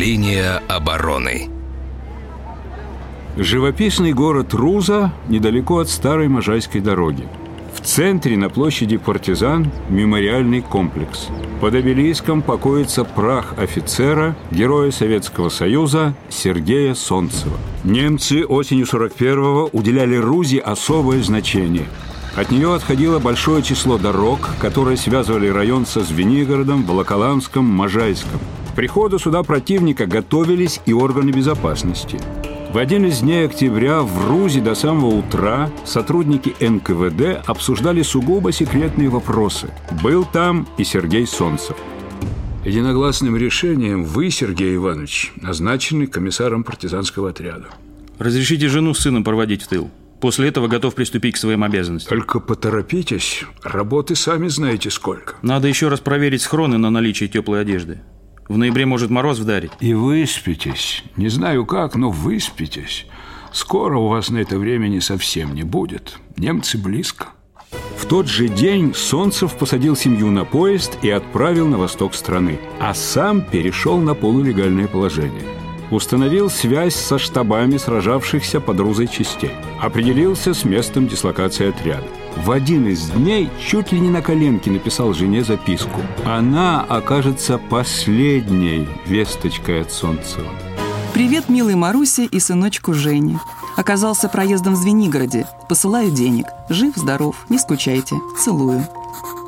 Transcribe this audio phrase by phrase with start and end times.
[0.00, 1.50] Линия обороны.
[3.36, 7.28] Живописный город Руза недалеко от старой Можайской дороги.
[7.74, 11.28] В центре на площади партизан мемориальный комплекс.
[11.60, 17.58] Под обелиском покоится прах офицера, героя Советского Союза Сергея Солнцева.
[17.84, 21.84] Немцы осенью 41-го уделяли Рузе особое значение.
[22.36, 28.40] От нее отходило большое число дорог, которые связывали район со Звенигородом, Волоколамском, Можайском.
[28.80, 32.18] Приходу сюда противника готовились и органы безопасности–
[32.72, 39.08] в один из дней октября в РУЗе до самого утра сотрудники НКВД обсуждали сугубо секретные
[39.08, 39.70] вопросы.
[40.04, 41.76] Был там и Сергей Солнцев.
[42.64, 47.66] Единогласным решением вы, Сергей Иванович, назначены комиссаром партизанского отряда.
[48.20, 49.90] Разрешите жену с сыном проводить в тыл.
[50.20, 52.16] После этого готов приступить к своим обязанностям.
[52.16, 53.44] Только поторопитесь.
[53.64, 55.34] Работы сами знаете сколько.
[55.42, 57.98] Надо еще раз проверить схроны на наличие теплой одежды.
[58.50, 59.70] В ноябре может мороз вдарить.
[59.78, 61.04] И выспитесь.
[61.16, 63.06] Не знаю как, но выспитесь.
[63.52, 66.18] Скоро у вас на это времени совсем не будет.
[66.36, 67.28] Немцы близко.
[67.96, 72.92] В тот же день Солнцев посадил семью на поезд и отправил на восток страны, а
[72.92, 75.44] сам перешел на полулегальное положение–
[75.90, 82.06] установил связь со штабами сражавшихся под Рузой частей, определился с местом дислокации отряда.
[82.36, 86.00] В один из дней чуть ли не на коленке написал жене записку.
[86.24, 90.48] Она окажется последней весточкой от Солнцева.
[91.12, 93.40] Привет, милый Марусе и сыночку Жене.
[93.76, 95.46] Оказался проездом в Звенигороде.
[95.68, 96.46] Посылаю денег.
[96.68, 98.16] Жив-здоров, не скучайте.
[98.38, 98.86] Целую.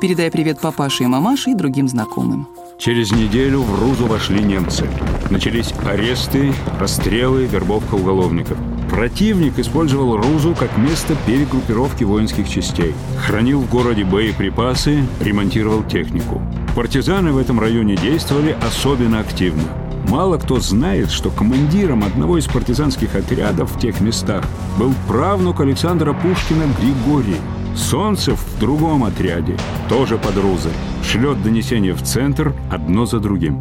[0.01, 2.47] Передай привет папаше и мамаше и другим знакомым.
[2.83, 4.89] Через неделю в Рузу вошли немцы.
[5.29, 8.57] Начались аресты, расстрелы, вербовка уголовников.
[8.89, 12.93] Противник использовал Рузу как место перегруппировки воинских частей.
[13.25, 16.41] Хранил в городе боеприпасы, ремонтировал технику.
[16.75, 19.63] Партизаны в этом районе действовали особенно активно.
[20.09, 24.43] Мало кто знает, что командиром одного из партизанских отрядов в тех местах
[24.77, 27.37] был правнук Александра Пушкина Григорий.
[27.75, 29.57] Солнцев в другом отряде,
[29.89, 30.71] тоже под Рузой,
[31.03, 33.59] шлет донесения в центр одно за другим.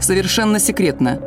[0.00, 1.20] Совершенно секретно.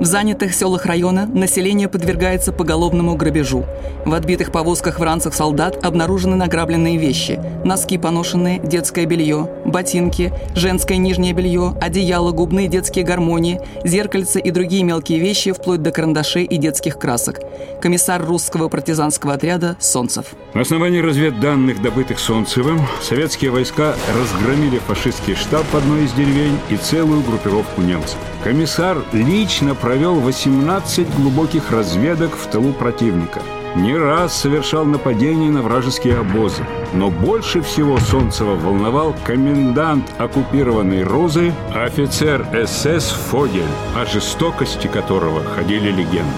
[0.00, 3.66] В занятых селах района население подвергается поголовному грабежу.
[4.06, 7.38] В отбитых повозках в ранцах солдат обнаружены награбленные вещи.
[7.66, 14.84] Носки поношенные, детское белье, ботинки, женское нижнее белье, одеяло, губные детские гармонии, зеркальца и другие
[14.84, 17.40] мелкие вещи, вплоть до карандашей и детских красок.
[17.82, 20.28] Комиссар русского партизанского отряда Солнцев.
[20.54, 26.76] На основании разведданных, добытых Солнцевым, советские войска разгромили фашистский штаб в одной из деревень и
[26.78, 28.16] целую группировку немцев.
[28.42, 33.42] Комиссар лично провел 18 глубоких разведок в тылу противника.
[33.76, 36.66] Не раз совершал нападения на вражеские обозы.
[36.94, 43.62] Но больше всего Солнцева волновал комендант оккупированной Розы, офицер СС Фогель,
[43.94, 46.32] о жестокости которого ходили легенды.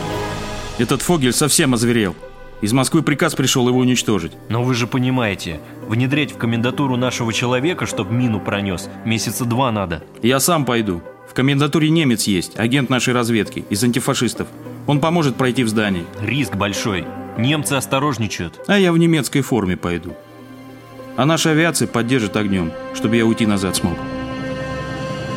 [0.79, 2.17] Этот Фогель совсем озверел.
[2.63, 4.33] Из Москвы приказ пришел его уничтожить.
[4.49, 10.03] Но вы же понимаете, внедрять в комендатуру нашего человека, чтобы мину пронес, месяца два надо.
[10.23, 11.01] Я сам пойду.
[11.33, 14.49] В комендатуре немец есть, агент нашей разведки, из антифашистов.
[14.87, 16.05] Он поможет пройти в здание.
[16.21, 17.07] Риск большой.
[17.39, 18.61] Немцы осторожничают.
[18.67, 20.13] А я в немецкой форме пойду.
[21.17, 23.97] А наша авиация поддержит огнем, чтобы я уйти назад смог.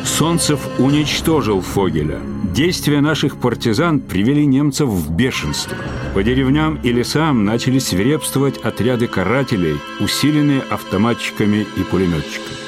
[0.04, 2.20] Солнцев уничтожил Фогеля.
[2.54, 5.78] Действия наших партизан привели немцев в бешенство.
[6.12, 12.65] По деревням и лесам начали свирепствовать отряды карателей, усиленные автоматчиками и пулеметчиками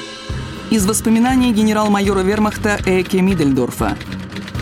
[0.69, 3.97] из воспоминаний генерал-майора вермахта Эке Мидельдорфа.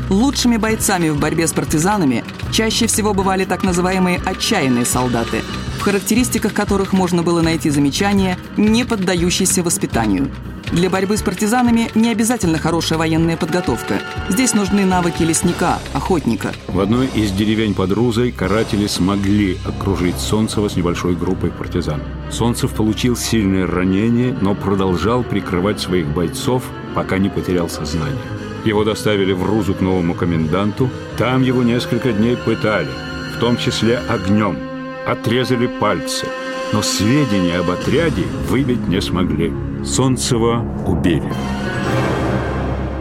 [0.09, 5.41] Лучшими бойцами в борьбе с партизанами чаще всего бывали так называемые «отчаянные солдаты»,
[5.77, 10.31] в характеристиках которых можно было найти замечания, не поддающиеся воспитанию–
[10.71, 13.99] для борьбы с партизанами не обязательно хорошая военная подготовка.
[14.29, 16.51] Здесь нужны навыки лесника, охотника.
[16.67, 22.01] В одной из деревень под Рузой каратели смогли окружить Солнцева с небольшой группой партизан.
[22.31, 26.63] Солнцев получил сильное ранение, но продолжал прикрывать своих бойцов,
[26.95, 28.17] пока не потерял сознание.
[28.65, 30.89] Его доставили в Рузу к новому коменданту.
[31.17, 32.89] Там его несколько дней пытали,
[33.35, 34.57] в том числе огнем.
[35.05, 36.25] Отрезали пальцы.
[36.73, 39.53] Но сведения об отряде выбить не смогли.
[39.85, 41.31] Солнцева убили.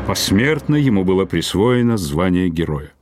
[0.06, 2.92] Посмертно ему было присвоено звание героя.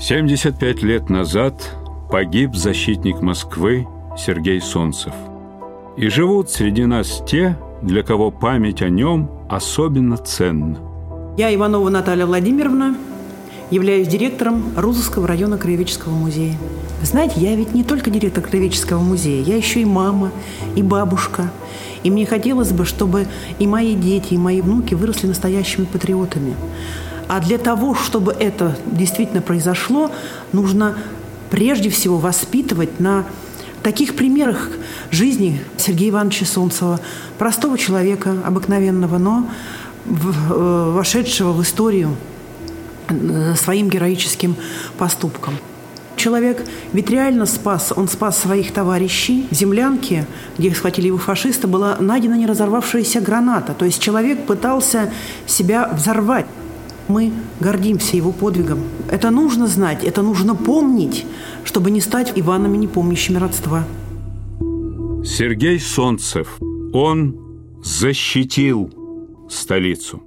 [0.00, 1.76] 75 лет назад
[2.10, 3.86] погиб защитник Москвы
[4.16, 5.12] Сергей Солнцев.
[5.96, 10.78] И живут среди нас те, для кого память о нем особенно ценна.
[11.36, 12.96] Я Иванова Наталья Владимировна,
[13.72, 16.54] являюсь директором Рузовского района Краеведческого музея.
[17.02, 20.30] знаете, я ведь не только директор Краеведческого музея, я еще и мама,
[20.76, 21.50] и бабушка.
[22.02, 23.26] И мне хотелось бы, чтобы
[23.58, 26.54] и мои дети, и мои внуки выросли настоящими патриотами.
[27.28, 30.10] А для того, чтобы это действительно произошло,
[30.52, 30.98] нужно
[31.50, 33.24] прежде всего воспитывать на
[33.82, 34.68] таких примерах
[35.10, 37.00] жизни Сергея Ивановича Солнцева,
[37.38, 39.48] простого человека, обыкновенного, но
[40.04, 42.16] э, вошедшего в историю
[43.56, 44.56] своим героическим
[44.98, 45.54] поступком.
[46.16, 49.46] Человек ведь реально спас, он спас своих товарищей.
[49.50, 50.26] В землянке,
[50.56, 53.74] где схватили его фашисты, была найдена не разорвавшаяся граната.
[53.74, 55.10] То есть человек пытался
[55.46, 56.46] себя взорвать.
[57.08, 58.84] Мы гордимся его подвигом.
[59.10, 61.26] Это нужно знать, это нужно помнить,
[61.64, 63.84] чтобы не стать Иванами, не помнящими родства.
[65.24, 66.58] Сергей Солнцев.
[66.92, 67.36] Он
[67.82, 68.90] защитил
[69.48, 70.22] столицу.